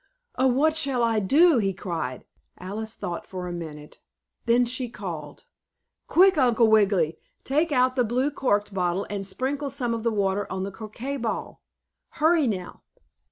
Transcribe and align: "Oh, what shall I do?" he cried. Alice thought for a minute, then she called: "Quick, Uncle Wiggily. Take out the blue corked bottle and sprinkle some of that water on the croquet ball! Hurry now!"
"Oh, 0.35 0.47
what 0.47 0.75
shall 0.75 1.03
I 1.03 1.19
do?" 1.19 1.59
he 1.59 1.73
cried. 1.73 2.25
Alice 2.57 2.95
thought 2.95 3.23
for 3.23 3.47
a 3.47 3.53
minute, 3.53 3.99
then 4.47 4.65
she 4.65 4.89
called: 4.89 5.43
"Quick, 6.07 6.39
Uncle 6.39 6.69
Wiggily. 6.69 7.19
Take 7.43 7.71
out 7.71 7.95
the 7.95 8.03
blue 8.03 8.31
corked 8.31 8.73
bottle 8.73 9.05
and 9.11 9.27
sprinkle 9.27 9.69
some 9.69 9.93
of 9.93 10.01
that 10.01 10.09
water 10.11 10.51
on 10.51 10.63
the 10.63 10.71
croquet 10.71 11.17
ball! 11.17 11.61
Hurry 12.13 12.47
now!" 12.47 12.81